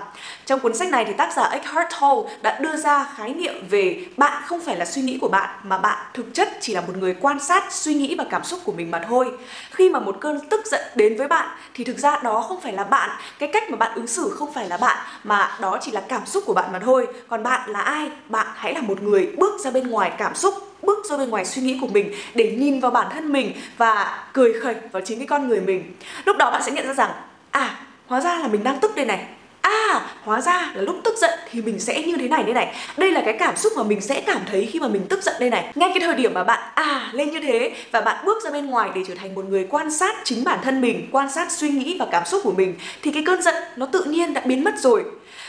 Trong 0.47 0.61
cuốn 0.61 0.77
sách 0.77 0.91
này 0.91 1.05
thì 1.05 1.13
tác 1.13 1.33
giả 1.37 1.43
Eckhart 1.43 1.89
Tolle 2.01 2.35
đã 2.43 2.59
đưa 2.59 2.77
ra 2.77 3.07
khái 3.17 3.35
niệm 3.35 3.55
về 3.71 4.05
bạn 4.17 4.43
không 4.47 4.61
phải 4.61 4.77
là 4.77 4.85
suy 4.85 5.03
nghĩ 5.03 5.19
của 5.21 5.29
bạn 5.29 5.51
mà 5.63 5.79
bạn 5.79 5.99
thực 6.15 6.35
chất 6.35 6.49
chỉ 6.61 6.75
là 6.75 6.81
một 6.81 6.97
người 6.97 7.17
quan 7.21 7.41
sát 7.41 7.73
suy 7.73 7.95
nghĩ 7.95 8.15
và 8.19 8.25
cảm 8.31 8.45
xúc 8.45 8.61
của 8.65 8.73
mình 8.73 8.91
mà 8.91 9.05
thôi. 9.09 9.31
Khi 9.71 9.89
mà 9.89 9.99
một 9.99 10.17
cơn 10.21 10.49
tức 10.49 10.67
giận 10.67 10.81
đến 10.95 11.17
với 11.17 11.29
bạn 11.29 11.49
thì 11.75 11.85
thực 11.85 11.99
ra 11.99 12.19
đó 12.23 12.45
không 12.49 12.61
phải 12.61 12.73
là 12.73 12.85
bạn, 12.85 13.11
cái 13.39 13.51
cách 13.53 13.71
mà 13.71 13.77
bạn 13.77 13.93
ứng 13.95 14.07
xử 14.07 14.35
không 14.39 14.53
phải 14.53 14.69
là 14.69 14.77
bạn 14.77 14.97
mà 15.25 15.57
đó 15.61 15.79
chỉ 15.81 15.93
là 15.93 16.01
cảm 16.09 16.27
xúc 16.27 16.45
của 16.47 16.55
bạn 16.55 16.73
mà 16.73 16.79
thôi. 16.79 17.07
Còn 17.29 17.43
bạn 17.43 17.72
là 17.73 17.81
ai 17.81 18.11
bạn 18.29 18.47
hãy 18.55 18.75
là 18.75 18.81
một 18.81 19.03
người 19.03 19.29
bước 19.37 19.61
ra 19.61 19.71
bên 19.71 19.87
ngoài 19.87 20.13
cảm 20.19 20.35
xúc 20.35 20.55
bước 20.83 21.07
ra 21.07 21.17
bên 21.17 21.31
ngoài 21.31 21.45
suy 21.45 21.63
nghĩ 21.63 21.79
của 21.81 21.87
mình 21.87 22.13
để 22.35 22.57
nhìn 22.59 22.81
vào 22.81 22.91
bản 22.91 23.07
thân 23.13 23.33
mình 23.33 23.53
và 23.77 24.25
cười 24.33 24.53
khẩy 24.61 24.75
vào 24.93 25.03
chính 25.05 25.19
cái 25.19 25.27
con 25.27 25.49
người 25.49 25.61
mình. 25.61 25.95
Lúc 26.25 26.37
đó 26.37 26.51
bạn 26.51 26.63
sẽ 26.63 26.73
nhận 26.73 26.87
ra 26.87 26.95
rằng 26.95 27.11
à 27.51 27.79
hóa 28.07 28.21
ra 28.21 28.39
là 28.39 28.49
mình 28.49 28.65
đang 28.65 28.81
tức 28.81 28.97
đây 28.97 29.07
này. 29.07 29.27
À, 29.61 30.01
hóa 30.25 30.41
ra 30.41 30.73
là 30.75 30.83
lúc 30.83 30.97
tức 31.05 31.15
giận 31.19 31.31
thì 31.51 31.63
mình 31.63 31.81
sẽ 31.81 32.03
như 32.03 32.17
thế 32.17 32.29
này 32.29 32.43
đây 32.43 32.55
này. 32.55 32.75
Đây 32.97 33.11
là 33.11 33.23
cái 33.25 33.37
cảm 33.39 33.57
xúc 33.57 33.73
mà 33.77 33.83
mình 33.83 34.01
sẽ 34.01 34.21
cảm 34.21 34.41
thấy 34.51 34.69
khi 34.73 34.81
mà 34.81 34.89
mình 34.89 35.07
tức 35.09 35.23
giận 35.23 35.35
đây 35.41 35.51
này. 35.51 35.73
Ngay 35.75 35.91
cái 35.95 36.01
thời 36.01 36.17
điểm 36.17 36.35
mà 36.35 36.45
bạn 36.45 36.73
à 36.75 37.11
lên 37.13 37.31
như 37.31 37.41
thế 37.41 37.73
Và 37.93 38.01
bạn 38.01 38.25
bước 38.25 38.45
ra 38.45 38.51
bên 38.51 38.67
ngoài 38.67 38.91
để 38.95 39.03
trở 39.09 39.15
thành 39.15 39.35
một 39.35 39.45
người 39.45 39.67
quan 39.71 39.91
sát 39.91 40.17
chính 40.25 40.45
bản 40.45 40.59
thân 40.63 40.81
mình 40.81 41.09
Quan 41.13 41.31
sát 41.31 41.53
suy 41.53 41.71
nghĩ 41.71 41.97
và 41.99 42.07
cảm 42.11 42.25
xúc 42.27 42.41
của 42.45 42.53
mình 42.53 42.75
Thì 43.03 43.11
cái 43.11 43.23
cơn 43.27 43.43
giận 43.43 43.55
nó 43.77 43.87
tự 43.87 44.05
nhiên 44.05 44.35
đã 44.35 44.41
biến 44.45 44.65
mất 44.65 44.75
rồi 44.79 45.05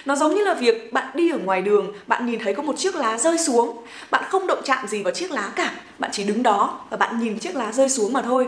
nó 0.06 0.16
giống 0.16 0.36
như 0.36 0.44
là 0.44 0.54
việc 0.54 0.94
bạn 0.94 1.08
đi 1.14 1.30
ở 1.30 1.38
ngoài 1.38 1.62
đường, 1.62 1.94
bạn 2.08 2.26
nhìn 2.26 2.40
thấy 2.40 2.54
có 2.54 2.64
một 2.64 2.78
chiếc 2.78 2.96
lá 2.96 3.18
rơi 3.18 3.38
xuống, 3.38 3.78
bạn 4.12 4.24
không 4.30 4.48
động 4.48 4.62
chạm 4.66 4.88
gì 4.88 5.04
vào 5.04 5.14
chiếc 5.14 5.32
lá 5.32 5.52
cả, 5.56 5.72
bạn 6.00 6.12
chỉ 6.14 6.24
đứng 6.24 6.44
đó 6.44 6.80
và 6.90 6.98
bạn 6.98 7.20
nhìn 7.20 7.40
chiếc 7.40 7.56
lá 7.56 7.72
rơi 7.72 7.90
xuống 7.90 8.14
mà 8.14 8.22
thôi. 8.22 8.48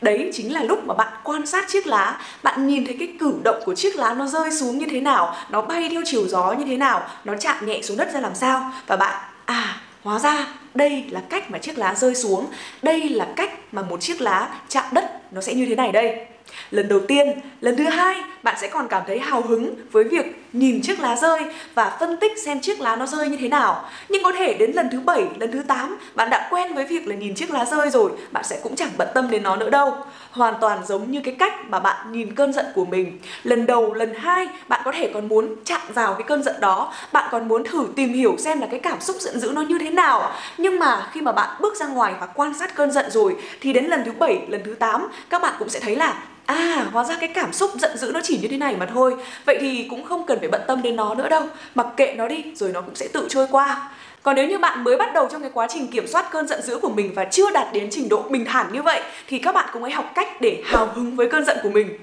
Đấy 0.00 0.30
chính 0.32 0.52
là 0.52 0.62
lúc 0.62 0.84
mà 0.86 0.94
bạn 0.94 1.12
quan 1.24 1.46
sát 1.46 1.64
chiếc 1.68 1.86
lá, 1.86 2.20
bạn 2.42 2.66
nhìn 2.66 2.86
thấy 2.86 2.96
cái 2.98 3.08
cử 3.20 3.34
động 3.44 3.62
của 3.64 3.74
chiếc 3.74 3.96
lá 3.96 4.14
nó 4.14 4.26
rơi 4.26 4.50
xuống 4.50 4.78
như 4.78 4.86
thế 4.90 5.00
nào, 5.00 5.36
nó 5.50 5.62
bay 5.62 5.88
theo 5.90 6.02
chiều 6.04 6.28
gió 6.28 6.52
như 6.52 6.64
thế 6.64 6.76
nào, 6.76 7.08
nó 7.24 7.34
chạm 7.40 7.66
nhẹ 7.66 7.82
xuống 7.82 7.96
đất 7.96 8.14
ra 8.14 8.20
làm 8.20 8.34
sao 8.34 8.72
và 8.86 8.96
bạn 8.96 9.22
à 9.44 9.76
hóa 10.02 10.18
ra 10.18 10.46
đây 10.74 11.04
là 11.10 11.22
cách 11.28 11.50
mà 11.50 11.58
chiếc 11.58 11.78
lá 11.78 11.94
rơi 11.94 12.14
xuống, 12.14 12.46
đây 12.82 13.08
là 13.08 13.28
cách 13.36 13.50
mà 13.72 13.82
một 13.82 14.00
chiếc 14.00 14.20
lá 14.20 14.48
chạm 14.68 14.84
đất 14.92 15.32
nó 15.32 15.40
sẽ 15.40 15.54
như 15.54 15.66
thế 15.66 15.74
này 15.74 15.92
đây. 15.92 16.26
Lần 16.70 16.88
đầu 16.88 17.00
tiên, 17.08 17.40
lần 17.60 17.76
thứ 17.76 17.84
hai, 17.84 18.16
bạn 18.42 18.56
sẽ 18.60 18.68
còn 18.68 18.88
cảm 18.88 19.02
thấy 19.06 19.18
hào 19.18 19.42
hứng 19.42 19.74
với 19.92 20.04
việc 20.04 20.43
nhìn 20.54 20.82
chiếc 20.82 21.00
lá 21.00 21.16
rơi 21.16 21.40
và 21.74 21.96
phân 22.00 22.16
tích 22.16 22.32
xem 22.44 22.60
chiếc 22.60 22.80
lá 22.80 22.96
nó 22.96 23.06
rơi 23.06 23.28
như 23.28 23.36
thế 23.36 23.48
nào. 23.48 23.84
Nhưng 24.08 24.22
có 24.22 24.32
thể 24.32 24.54
đến 24.54 24.70
lần 24.72 24.88
thứ 24.92 25.00
bảy, 25.00 25.26
lần 25.38 25.52
thứ 25.52 25.62
8, 25.62 25.98
bạn 26.14 26.30
đã 26.30 26.48
quen 26.50 26.74
với 26.74 26.84
việc 26.84 27.08
là 27.08 27.14
nhìn 27.14 27.34
chiếc 27.34 27.50
lá 27.50 27.64
rơi 27.64 27.90
rồi, 27.90 28.10
bạn 28.32 28.44
sẽ 28.44 28.60
cũng 28.62 28.76
chẳng 28.76 28.90
bận 28.98 29.08
tâm 29.14 29.30
đến 29.30 29.42
nó 29.42 29.56
nữa 29.56 29.70
đâu. 29.70 29.96
Hoàn 30.30 30.54
toàn 30.60 30.78
giống 30.86 31.10
như 31.10 31.20
cái 31.24 31.34
cách 31.38 31.52
mà 31.68 31.78
bạn 31.78 32.12
nhìn 32.12 32.34
cơn 32.34 32.52
giận 32.52 32.66
của 32.74 32.84
mình. 32.84 33.18
Lần 33.42 33.66
đầu, 33.66 33.94
lần 33.94 34.14
hai, 34.14 34.48
bạn 34.68 34.80
có 34.84 34.92
thể 34.92 35.10
còn 35.14 35.28
muốn 35.28 35.54
chạm 35.64 35.80
vào 35.94 36.14
cái 36.14 36.22
cơn 36.22 36.42
giận 36.42 36.56
đó, 36.60 36.92
bạn 37.12 37.28
còn 37.30 37.48
muốn 37.48 37.64
thử 37.64 37.86
tìm 37.96 38.12
hiểu 38.12 38.36
xem 38.38 38.60
là 38.60 38.66
cái 38.70 38.80
cảm 38.80 39.00
xúc 39.00 39.16
giận 39.20 39.40
dữ 39.40 39.52
nó 39.54 39.62
như 39.62 39.78
thế 39.78 39.90
nào. 39.90 40.32
Nhưng 40.58 40.78
mà 40.78 41.08
khi 41.12 41.20
mà 41.20 41.32
bạn 41.32 41.56
bước 41.60 41.76
ra 41.76 41.86
ngoài 41.86 42.14
và 42.20 42.26
quan 42.26 42.54
sát 42.54 42.74
cơn 42.74 42.90
giận 42.90 43.10
rồi 43.10 43.36
thì 43.60 43.72
đến 43.72 43.84
lần 43.84 44.04
thứ 44.04 44.12
bảy, 44.12 44.38
lần 44.48 44.62
thứ 44.64 44.74
8 44.74 45.08
các 45.30 45.42
bạn 45.42 45.54
cũng 45.58 45.68
sẽ 45.68 45.80
thấy 45.80 45.96
là 45.96 46.22
À, 46.46 46.86
hóa 46.92 47.04
ra 47.04 47.16
cái 47.20 47.28
cảm 47.28 47.52
xúc 47.52 47.70
giận 47.78 47.98
dữ 47.98 48.10
nó 48.14 48.20
chỉ 48.22 48.38
như 48.42 48.48
thế 48.48 48.56
này 48.56 48.76
mà 48.76 48.86
thôi 48.86 49.16
Vậy 49.46 49.58
thì 49.60 49.86
cũng 49.90 50.04
không 50.04 50.26
cần 50.26 50.38
phải 50.44 50.58
bận 50.58 50.60
tâm 50.66 50.82
đến 50.82 50.96
nó 50.96 51.14
nữa 51.14 51.28
đâu. 51.28 51.42
Mặc 51.74 51.86
kệ 51.96 52.14
nó 52.16 52.28
đi, 52.28 52.44
rồi 52.54 52.70
nó 52.72 52.80
cũng 52.80 52.94
sẽ 52.94 53.08
tự 53.12 53.26
trôi 53.28 53.46
qua. 53.50 53.90
Còn 54.22 54.36
nếu 54.36 54.48
như 54.48 54.58
bạn 54.58 54.84
mới 54.84 54.96
bắt 54.96 55.14
đầu 55.14 55.28
trong 55.30 55.40
cái 55.40 55.50
quá 55.54 55.66
trình 55.70 55.88
kiểm 55.88 56.06
soát 56.06 56.26
cơn 56.30 56.48
giận 56.48 56.62
dữ 56.62 56.78
của 56.78 56.88
mình 56.88 57.12
và 57.14 57.24
chưa 57.24 57.50
đạt 57.50 57.66
đến 57.72 57.88
trình 57.90 58.08
độ 58.08 58.22
bình 58.22 58.44
thản 58.44 58.72
như 58.72 58.82
vậy 58.82 59.00
thì 59.28 59.38
các 59.38 59.54
bạn 59.54 59.68
cũng 59.72 59.82
hãy 59.82 59.92
học 59.92 60.12
cách 60.14 60.40
để 60.40 60.62
hào 60.64 60.86
hứng 60.94 61.16
với 61.16 61.30
cơn 61.30 61.44
giận 61.44 61.58
của 61.62 61.68
mình 61.68 61.98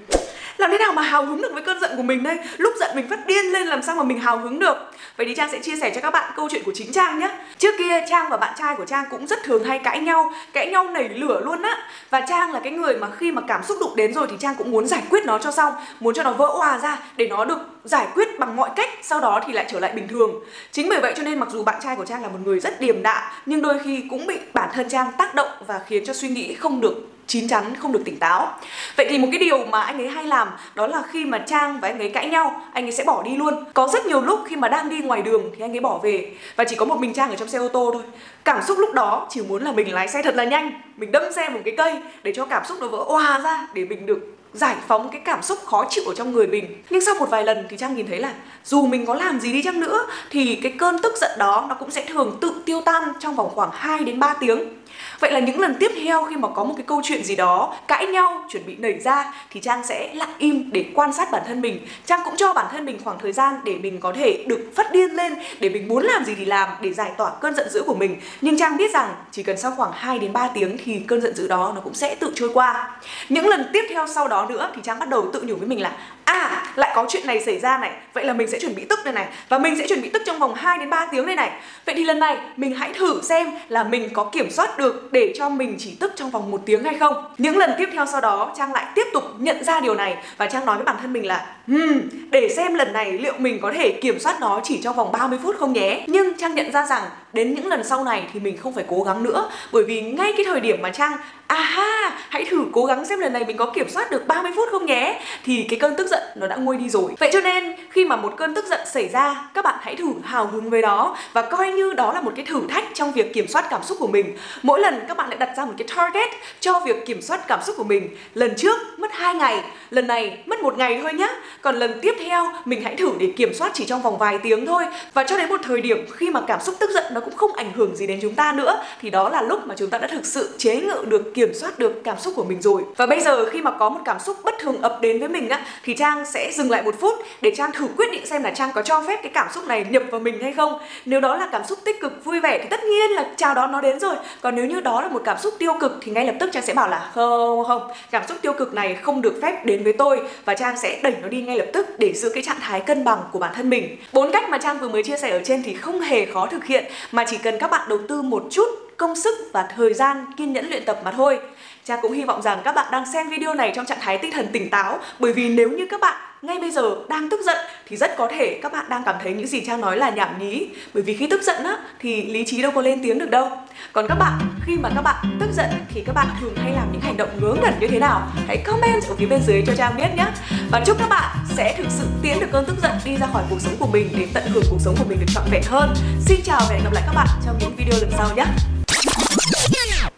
làm 0.62 0.70
thế 0.70 0.78
nào 0.78 0.92
mà 0.92 1.02
hào 1.02 1.26
hứng 1.26 1.42
được 1.42 1.52
với 1.52 1.62
cơn 1.62 1.80
giận 1.80 1.90
của 1.96 2.02
mình 2.02 2.22
đây? 2.22 2.38
Lúc 2.56 2.74
giận 2.80 2.90
mình 2.96 3.08
phát 3.08 3.26
điên 3.26 3.44
lên, 3.52 3.66
làm 3.66 3.82
sao 3.82 3.94
mà 3.94 4.02
mình 4.02 4.20
hào 4.20 4.38
hứng 4.38 4.58
được? 4.58 4.76
Vậy 5.16 5.26
thì 5.26 5.34
trang 5.34 5.48
sẽ 5.52 5.58
chia 5.58 5.76
sẻ 5.76 5.92
cho 5.94 6.00
các 6.00 6.10
bạn 6.10 6.32
câu 6.36 6.48
chuyện 6.50 6.62
của 6.64 6.72
chính 6.74 6.92
trang 6.92 7.18
nhé. 7.18 7.30
Trước 7.58 7.74
kia, 7.78 8.04
trang 8.08 8.26
và 8.30 8.36
bạn 8.36 8.54
trai 8.58 8.74
của 8.76 8.84
trang 8.84 9.04
cũng 9.10 9.26
rất 9.26 9.42
thường 9.44 9.64
hay 9.64 9.78
cãi 9.78 10.00
nhau 10.00 10.32
cãi 10.52 10.66
nhau 10.66 10.84
nảy 10.84 11.08
lửa 11.08 11.40
luôn 11.44 11.62
á. 11.62 11.78
Và 12.10 12.20
trang 12.20 12.52
là 12.52 12.60
cái 12.60 12.72
người 12.72 12.96
mà 12.96 13.08
khi 13.18 13.32
mà 13.32 13.42
cảm 13.48 13.62
xúc 13.62 13.76
đụng 13.80 13.96
đến 13.96 14.14
rồi 14.14 14.26
thì 14.30 14.36
trang 14.40 14.54
cũng 14.58 14.70
muốn 14.70 14.86
giải 14.86 15.02
quyết 15.10 15.24
nó 15.24 15.38
cho 15.38 15.50
xong, 15.50 15.74
muốn 16.00 16.14
cho 16.14 16.22
nó 16.22 16.32
vỡ 16.32 16.46
hòa 16.46 16.78
ra 16.78 16.98
để 17.16 17.26
nó 17.28 17.44
được 17.44 17.58
giải 17.84 18.06
quyết 18.14 18.38
bằng 18.38 18.56
mọi 18.56 18.70
cách, 18.76 18.90
sau 19.02 19.20
đó 19.20 19.40
thì 19.46 19.52
lại 19.52 19.64
trở 19.72 19.80
lại 19.80 19.92
bình 19.92 20.08
thường. 20.08 20.30
Chính 20.72 20.88
bởi 20.88 21.00
vậy 21.00 21.12
cho 21.16 21.22
nên 21.22 21.38
mặc 21.38 21.48
dù 21.52 21.62
bạn 21.62 21.80
trai 21.82 21.96
của 21.96 22.04
trang 22.04 22.22
là 22.22 22.28
một 22.28 22.38
người 22.44 22.60
rất 22.60 22.80
điềm 22.80 23.02
đạm, 23.02 23.22
nhưng 23.46 23.62
đôi 23.62 23.78
khi 23.84 24.04
cũng 24.10 24.26
bị 24.26 24.38
bản 24.54 24.68
thân 24.74 24.88
trang 24.88 25.12
tác 25.18 25.34
động 25.34 25.50
và 25.66 25.80
khiến 25.86 26.04
cho 26.06 26.12
suy 26.12 26.28
nghĩ 26.28 26.54
không 26.54 26.80
được 26.80 26.94
chín 27.32 27.48
chắn 27.48 27.76
không 27.78 27.92
được 27.92 28.02
tỉnh 28.04 28.18
táo. 28.18 28.58
Vậy 28.96 29.06
thì 29.10 29.18
một 29.18 29.28
cái 29.30 29.38
điều 29.38 29.66
mà 29.66 29.80
anh 29.80 29.98
ấy 29.98 30.08
hay 30.08 30.24
làm 30.24 30.48
đó 30.74 30.86
là 30.86 31.02
khi 31.10 31.24
mà 31.24 31.38
trang 31.38 31.80
và 31.80 31.88
anh 31.88 31.98
ấy 31.98 32.10
cãi 32.10 32.28
nhau, 32.28 32.60
anh 32.72 32.84
ấy 32.84 32.92
sẽ 32.92 33.04
bỏ 33.04 33.22
đi 33.22 33.36
luôn. 33.36 33.64
Có 33.74 33.88
rất 33.92 34.06
nhiều 34.06 34.20
lúc 34.20 34.40
khi 34.46 34.56
mà 34.56 34.68
đang 34.68 34.88
đi 34.88 34.98
ngoài 34.98 35.22
đường 35.22 35.50
thì 35.56 35.64
anh 35.64 35.72
ấy 35.72 35.80
bỏ 35.80 35.98
về 36.02 36.32
và 36.56 36.64
chỉ 36.64 36.76
có 36.76 36.84
một 36.84 37.00
mình 37.00 37.14
trang 37.14 37.30
ở 37.30 37.36
trong 37.36 37.48
xe 37.48 37.58
ô 37.58 37.68
tô 37.68 37.90
thôi. 37.92 38.02
Cảm 38.44 38.62
xúc 38.62 38.78
lúc 38.78 38.94
đó 38.94 39.26
chỉ 39.30 39.42
muốn 39.42 39.62
là 39.62 39.72
mình 39.72 39.94
lái 39.94 40.08
xe 40.08 40.22
thật 40.22 40.34
là 40.34 40.44
nhanh, 40.44 40.72
mình 40.96 41.12
đâm 41.12 41.22
xe 41.36 41.48
một 41.48 41.60
cái 41.64 41.74
cây 41.76 41.94
để 42.22 42.32
cho 42.36 42.44
cảm 42.44 42.64
xúc 42.64 42.78
nó 42.80 42.88
vỡ 42.88 42.98
òa 42.98 43.38
ra 43.38 43.68
để 43.74 43.84
mình 43.84 44.06
được 44.06 44.18
giải 44.52 44.76
phóng 44.88 45.08
cái 45.08 45.20
cảm 45.24 45.42
xúc 45.42 45.58
khó 45.64 45.86
chịu 45.90 46.04
ở 46.06 46.14
trong 46.14 46.32
người 46.32 46.46
mình. 46.46 46.82
Nhưng 46.90 47.00
sau 47.00 47.14
một 47.14 47.30
vài 47.30 47.44
lần 47.44 47.66
thì 47.70 47.76
trang 47.76 47.96
nhìn 47.96 48.06
thấy 48.06 48.18
là 48.18 48.32
dù 48.64 48.86
mình 48.86 49.06
có 49.06 49.14
làm 49.14 49.40
gì 49.40 49.52
đi 49.52 49.62
chăng 49.62 49.80
nữa 49.80 50.06
thì 50.30 50.58
cái 50.62 50.72
cơn 50.78 50.98
tức 51.02 51.12
giận 51.16 51.30
đó 51.38 51.66
nó 51.68 51.74
cũng 51.74 51.90
sẽ 51.90 52.04
thường 52.04 52.38
tự 52.40 52.62
tiêu 52.66 52.80
tan 52.80 53.02
trong 53.20 53.34
vòng 53.34 53.50
khoảng 53.54 53.70
2 53.72 53.98
đến 53.98 54.18
3 54.18 54.34
tiếng. 54.40 54.81
Vậy 55.20 55.32
là 55.32 55.40
những 55.40 55.60
lần 55.60 55.74
tiếp 55.80 55.92
theo 56.04 56.24
khi 56.24 56.36
mà 56.36 56.48
có 56.54 56.64
một 56.64 56.74
cái 56.76 56.84
câu 56.86 57.00
chuyện 57.04 57.24
gì 57.24 57.36
đó 57.36 57.76
cãi 57.88 58.06
nhau, 58.06 58.44
chuẩn 58.48 58.66
bị 58.66 58.76
nảy 58.78 59.00
ra 59.00 59.32
thì 59.50 59.60
Trang 59.60 59.86
sẽ 59.86 60.14
lặng 60.14 60.32
im 60.38 60.70
để 60.72 60.84
quan 60.94 61.12
sát 61.12 61.30
bản 61.30 61.42
thân 61.46 61.60
mình. 61.60 61.86
Trang 62.06 62.20
cũng 62.24 62.36
cho 62.36 62.52
bản 62.52 62.66
thân 62.72 62.84
mình 62.84 62.98
khoảng 63.04 63.18
thời 63.18 63.32
gian 63.32 63.54
để 63.64 63.74
mình 63.74 64.00
có 64.00 64.12
thể 64.12 64.44
được 64.46 64.72
phát 64.76 64.92
điên 64.92 65.10
lên, 65.10 65.34
để 65.60 65.68
mình 65.68 65.88
muốn 65.88 66.04
làm 66.04 66.24
gì 66.24 66.34
thì 66.34 66.44
làm 66.44 66.68
để 66.80 66.92
giải 66.92 67.10
tỏa 67.18 67.30
cơn 67.40 67.54
giận 67.54 67.68
dữ 67.70 67.82
của 67.86 67.94
mình. 67.94 68.20
Nhưng 68.40 68.58
Trang 68.58 68.76
biết 68.76 68.94
rằng 68.94 69.14
chỉ 69.30 69.42
cần 69.42 69.58
sau 69.58 69.72
khoảng 69.76 69.92
2 69.94 70.18
đến 70.18 70.32
3 70.32 70.48
tiếng 70.54 70.76
thì 70.84 71.00
cơn 71.08 71.20
giận 71.20 71.34
dữ 71.34 71.48
đó 71.48 71.72
nó 71.74 71.80
cũng 71.80 71.94
sẽ 71.94 72.14
tự 72.14 72.32
trôi 72.34 72.50
qua. 72.54 72.90
Những 73.28 73.48
lần 73.48 73.70
tiếp 73.72 73.84
theo 73.88 74.06
sau 74.06 74.28
đó 74.28 74.46
nữa 74.48 74.70
thì 74.74 74.82
Trang 74.84 74.98
bắt 74.98 75.08
đầu 75.08 75.30
tự 75.32 75.42
nhủ 75.42 75.54
với 75.56 75.68
mình 75.68 75.82
là 75.82 75.96
à 76.24 76.61
lại 76.76 76.92
có 76.94 77.06
chuyện 77.08 77.26
này 77.26 77.40
xảy 77.40 77.58
ra 77.58 77.78
này. 77.78 77.90
Vậy 78.12 78.24
là 78.24 78.32
mình 78.32 78.48
sẽ 78.48 78.58
chuẩn 78.58 78.74
bị 78.74 78.84
tức 78.88 78.98
đây 79.04 79.14
này. 79.14 79.26
Và 79.48 79.58
mình 79.58 79.78
sẽ 79.78 79.86
chuẩn 79.88 80.02
bị 80.02 80.08
tức 80.08 80.22
trong 80.26 80.38
vòng 80.38 80.54
2 80.54 80.78
đến 80.78 80.90
3 80.90 81.06
tiếng 81.06 81.26
đây 81.26 81.36
này. 81.36 81.50
Vậy 81.84 81.94
thì 81.94 82.04
lần 82.04 82.18
này 82.18 82.36
mình 82.56 82.74
hãy 82.74 82.92
thử 82.94 83.22
xem 83.22 83.50
là 83.68 83.84
mình 83.84 84.08
có 84.12 84.24
kiểm 84.24 84.50
soát 84.50 84.78
được 84.78 85.12
để 85.12 85.32
cho 85.38 85.48
mình 85.48 85.76
chỉ 85.78 85.96
tức 86.00 86.12
trong 86.16 86.30
vòng 86.30 86.50
một 86.50 86.62
tiếng 86.66 86.84
hay 86.84 86.94
không. 86.94 87.24
Những 87.38 87.56
lần 87.56 87.70
tiếp 87.78 87.88
theo 87.92 88.06
sau 88.06 88.20
đó 88.20 88.54
trang 88.58 88.72
lại 88.72 88.86
tiếp 88.94 89.06
tục 89.12 89.24
nhận 89.38 89.64
ra 89.64 89.80
điều 89.80 89.94
này. 89.94 90.16
Và 90.36 90.46
trang 90.46 90.66
nói 90.66 90.76
với 90.76 90.84
bản 90.84 90.96
thân 91.00 91.12
mình 91.12 91.26
là 91.26 91.46
hmm, 91.66 92.00
để 92.30 92.48
xem 92.56 92.74
lần 92.74 92.92
này 92.92 93.12
liệu 93.12 93.34
mình 93.38 93.58
có 93.62 93.72
thể 93.74 93.98
kiểm 94.02 94.20
soát 94.20 94.40
nó 94.40 94.60
chỉ 94.64 94.80
trong 94.82 94.96
vòng 94.96 95.12
30 95.12 95.38
phút 95.42 95.56
không 95.58 95.72
nhé. 95.72 96.04
Nhưng 96.06 96.38
trang 96.38 96.54
nhận 96.54 96.72
ra 96.72 96.86
rằng 96.86 97.02
đến 97.32 97.54
những 97.54 97.66
lần 97.66 97.84
sau 97.84 98.04
này 98.04 98.28
thì 98.32 98.40
mình 98.40 98.56
không 98.56 98.74
phải 98.74 98.84
cố 98.88 99.02
gắng 99.02 99.22
nữa. 99.22 99.50
Bởi 99.72 99.84
vì 99.84 100.00
ngay 100.00 100.32
cái 100.36 100.44
thời 100.44 100.60
điểm 100.60 100.82
mà 100.82 100.90
trang, 100.90 101.12
aha, 101.46 102.12
hãy 102.28 102.44
thử 102.44 102.64
cố 102.72 102.84
gắng 102.84 103.04
xem 103.04 103.18
lần 103.18 103.32
này 103.32 103.44
mình 103.44 103.56
có 103.56 103.66
kiểm 103.74 103.90
soát 103.90 104.10
được 104.10 104.26
30 104.26 104.52
phút 104.56 104.68
không 104.70 104.86
nhé. 104.86 105.20
Thì 105.44 105.66
cái 105.68 105.78
cơn 105.78 105.96
tức 105.96 106.06
giận 106.06 106.22
nó 106.36 106.46
đã 106.46 106.56
nguôi 106.56 106.76
đi 106.76 106.88
rồi. 106.88 107.12
Vậy 107.18 107.30
cho 107.32 107.40
nên, 107.40 107.76
khi 107.90 108.04
mà 108.04 108.16
một 108.16 108.34
cơn 108.36 108.54
tức 108.54 108.64
giận 108.66 108.80
xảy 108.92 109.08
ra, 109.08 109.48
các 109.54 109.64
bạn 109.64 109.78
hãy 109.80 109.96
thử 109.96 110.12
hào 110.22 110.46
hứng 110.46 110.70
với 110.70 110.82
đó 110.82 111.16
và 111.32 111.42
coi 111.42 111.72
như 111.72 111.92
đó 111.92 112.12
là 112.12 112.20
một 112.20 112.32
cái 112.36 112.44
thử 112.46 112.60
thách 112.68 112.84
trong 112.94 113.12
việc 113.12 113.34
kiểm 113.34 113.48
soát 113.48 113.64
cảm 113.70 113.82
xúc 113.82 113.96
của 114.00 114.06
mình. 114.06 114.36
Mỗi 114.62 114.80
lần 114.80 115.00
các 115.08 115.16
bạn 115.16 115.28
lại 115.28 115.38
đặt 115.38 115.50
ra 115.56 115.64
một 115.64 115.72
cái 115.78 115.88
target 115.96 116.28
cho 116.60 116.80
việc 116.80 117.06
kiểm 117.06 117.22
soát 117.22 117.40
cảm 117.48 117.62
xúc 117.62 117.76
của 117.78 117.84
mình. 117.84 118.16
Lần 118.34 118.54
trước 118.56 118.78
mất 118.98 119.12
2 119.12 119.34
ngày, 119.34 119.60
lần 119.90 120.06
này 120.06 120.38
mất 120.46 120.60
một 120.60 120.78
ngày 120.78 121.00
thôi 121.02 121.12
nhá. 121.14 121.28
Còn 121.60 121.76
lần 121.76 122.00
tiếp 122.02 122.14
theo, 122.24 122.52
mình 122.64 122.82
hãy 122.82 122.96
thử 122.96 123.12
để 123.18 123.32
kiểm 123.36 123.54
soát 123.54 123.70
chỉ 123.74 123.84
trong 123.84 124.02
vòng 124.02 124.18
vài 124.18 124.38
tiếng 124.38 124.66
thôi. 124.66 124.84
Và 125.14 125.24
cho 125.24 125.38
đến 125.38 125.48
một 125.48 125.60
thời 125.62 125.80
điểm 125.80 126.06
khi 126.12 126.30
mà 126.30 126.40
cảm 126.46 126.60
xúc 126.60 126.74
tức 126.80 126.90
giận 126.90 127.04
nó 127.12 127.20
cũng 127.24 127.36
không 127.36 127.52
ảnh 127.52 127.72
hưởng 127.72 127.96
gì 127.96 128.06
đến 128.06 128.18
chúng 128.22 128.34
ta 128.34 128.52
nữa, 128.52 128.82
thì 129.00 129.10
đó 129.10 129.28
là 129.28 129.42
lúc 129.42 129.66
mà 129.66 129.74
chúng 129.78 129.90
ta 129.90 129.98
đã 129.98 130.06
thực 130.06 130.26
sự 130.26 130.54
chế 130.58 130.76
ngự 130.76 131.04
được, 131.04 131.34
kiểm 131.34 131.54
soát 131.54 131.78
được 131.78 132.00
cảm 132.04 132.18
xúc 132.18 132.32
của 132.36 132.44
mình 132.44 132.62
rồi. 132.62 132.82
Và 132.96 133.06
bây 133.06 133.20
giờ 133.20 133.50
khi 133.50 133.60
mà 133.60 133.70
có 133.70 133.88
một 133.88 134.00
cảm 134.04 134.20
xúc 134.20 134.36
bất 134.44 134.54
thường 134.60 134.82
ập 134.82 134.98
đến 135.00 135.20
với 135.20 135.28
mình 135.28 135.48
á, 135.48 135.66
thì 135.84 135.94
trang 135.94 136.24
sẽ 136.26 136.52
dừng 136.52 136.70
lại 136.70 136.82
một 136.82 136.94
phút 137.00 137.14
để 137.40 137.52
trang 137.56 137.72
thử 137.72 137.88
quyết 137.96 138.12
định 138.12 138.26
xem 138.26 138.42
là 138.42 138.50
trang 138.50 138.70
có 138.74 138.82
cho 138.82 139.02
phép 139.06 139.20
cái 139.22 139.32
cảm 139.34 139.46
xúc 139.54 139.66
này 139.66 139.86
nhập 139.90 140.02
vào 140.10 140.20
mình 140.20 140.42
hay 140.42 140.52
không. 140.52 140.78
Nếu 141.04 141.20
đó 141.20 141.36
là 141.36 141.48
cảm 141.52 141.62
xúc 141.64 141.78
tích 141.84 142.00
cực, 142.00 142.24
vui 142.24 142.40
vẻ 142.40 142.58
thì 142.62 142.68
tất 142.68 142.84
nhiên 142.84 143.10
là 143.10 143.26
chào 143.36 143.54
đón 143.54 143.72
nó 143.72 143.80
đến 143.80 144.00
rồi. 144.00 144.14
Còn 144.40 144.56
nếu 144.56 144.64
như 144.64 144.80
đó 144.80 145.00
là 145.02 145.08
một 145.08 145.22
cảm 145.24 145.38
xúc 145.38 145.54
tiêu 145.58 145.72
cực 145.80 145.98
thì 146.02 146.12
ngay 146.12 146.26
lập 146.26 146.34
tức 146.40 146.50
trang 146.52 146.62
sẽ 146.62 146.74
bảo 146.74 146.88
là 146.88 147.10
không 147.14 147.64
không, 147.64 147.90
cảm 148.10 148.22
xúc 148.28 148.38
tiêu 148.42 148.52
cực 148.52 148.74
này 148.74 148.98
không 149.02 149.22
được 149.22 149.38
phép 149.42 149.64
đến 149.64 149.84
với 149.84 149.92
tôi. 149.92 150.20
Và 150.44 150.54
trang 150.54 150.76
sẽ 150.76 151.00
đẩy 151.02 151.14
nó 151.22 151.28
đi 151.28 151.42
ngay 151.42 151.58
lập 151.58 151.66
tức 151.72 151.98
để 151.98 152.12
giữ 152.12 152.30
cái 152.34 152.42
trạng 152.42 152.60
thái 152.60 152.80
cân 152.80 153.04
bằng 153.04 153.18
của 153.32 153.38
bản 153.38 153.52
thân 153.54 153.70
mình. 153.70 153.96
Bốn 154.12 154.32
cách 154.32 154.50
mà 154.50 154.58
trang 154.58 154.78
vừa 154.78 154.88
mới 154.88 155.02
chia 155.02 155.16
sẻ 155.16 155.30
ở 155.30 155.40
trên 155.44 155.62
thì 155.62 155.74
không 155.74 156.00
hề 156.00 156.26
khó 156.26 156.46
thực 156.46 156.64
hiện 156.64 156.84
mà 157.12 157.24
chỉ 157.28 157.38
cần 157.38 157.58
các 157.58 157.70
bạn 157.70 157.88
đầu 157.88 157.98
tư 158.08 158.22
một 158.22 158.44
chút 158.50 158.68
công 158.96 159.16
sức 159.16 159.34
và 159.52 159.68
thời 159.76 159.94
gian 159.94 160.26
kiên 160.36 160.52
nhẫn 160.52 160.68
luyện 160.68 160.84
tập 160.84 161.00
mà 161.04 161.10
thôi. 161.10 161.40
Cha 161.84 161.96
cũng 162.02 162.12
hy 162.12 162.24
vọng 162.24 162.42
rằng 162.42 162.60
các 162.64 162.74
bạn 162.74 162.86
đang 162.92 163.12
xem 163.12 163.28
video 163.28 163.54
này 163.54 163.72
trong 163.74 163.86
trạng 163.86 164.00
thái 164.00 164.18
tinh 164.18 164.32
thần 164.32 164.46
tỉnh 164.52 164.70
táo 164.70 164.98
bởi 165.18 165.32
vì 165.32 165.48
nếu 165.48 165.70
như 165.70 165.86
các 165.90 166.00
bạn 166.00 166.31
ngay 166.42 166.58
bây 166.58 166.70
giờ 166.70 166.96
đang 167.08 167.30
tức 167.30 167.40
giận 167.46 167.56
thì 167.88 167.96
rất 167.96 168.16
có 168.16 168.28
thể 168.28 168.58
các 168.62 168.72
bạn 168.72 168.84
đang 168.88 169.02
cảm 169.06 169.14
thấy 169.22 169.32
những 169.32 169.46
gì 169.46 169.60
Trang 169.66 169.80
nói 169.80 169.96
là 169.96 170.10
nhảm 170.10 170.38
nhí. 170.38 170.66
Bởi 170.94 171.02
vì 171.02 171.14
khi 171.14 171.26
tức 171.26 171.42
giận 171.42 171.64
á, 171.64 171.76
thì 172.00 172.26
lý 172.26 172.44
trí 172.46 172.62
đâu 172.62 172.72
có 172.74 172.82
lên 172.82 173.02
tiếng 173.02 173.18
được 173.18 173.30
đâu. 173.30 173.50
Còn 173.92 174.08
các 174.08 174.14
bạn, 174.14 174.40
khi 174.66 174.76
mà 174.76 174.90
các 174.94 175.02
bạn 175.02 175.38
tức 175.40 175.48
giận 175.56 175.66
thì 175.94 176.02
các 176.06 176.12
bạn 176.12 176.26
thường 176.40 176.54
hay 176.56 176.72
làm 176.72 176.92
những 176.92 177.00
hành 177.00 177.16
động 177.16 177.28
ngớ 177.40 177.54
ngẩn 177.62 177.74
như 177.80 177.88
thế 177.88 177.98
nào? 177.98 178.28
Hãy 178.46 178.56
comment 178.56 179.02
ở 179.08 179.14
phía 179.18 179.26
bên 179.26 179.40
dưới 179.46 179.62
cho 179.66 179.72
Trang 179.76 179.96
biết 179.96 180.08
nhé 180.16 180.26
và 180.70 180.82
chúc 180.86 180.98
các 180.98 181.08
bạn 181.08 181.36
sẽ 181.56 181.74
thực 181.78 181.86
sự 181.90 182.06
tiến 182.22 182.40
được 182.40 182.48
cơn 182.52 182.64
tức 182.64 182.76
giận 182.82 182.92
đi 183.04 183.16
ra 183.16 183.26
khỏi 183.32 183.42
cuộc 183.50 183.60
sống 183.60 183.74
của 183.78 183.86
mình 183.86 184.08
để 184.18 184.26
tận 184.34 184.44
hưởng 184.46 184.64
cuộc 184.70 184.80
sống 184.80 184.94
của 184.98 185.04
mình 185.08 185.18
được 185.20 185.32
trọn 185.34 185.44
vẹn 185.50 185.62
hơn. 185.66 185.94
Xin 186.26 186.40
chào 186.44 186.60
và 186.68 186.74
hẹn 186.74 186.84
gặp 186.84 186.92
lại 186.92 187.02
các 187.06 187.14
bạn 187.14 187.28
trong 187.46 187.58
những 187.60 187.76
video 187.76 188.00
lần 188.00 188.10
sau 188.18 188.36
nhé 188.36 188.44